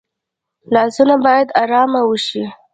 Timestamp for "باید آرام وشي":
1.25-2.43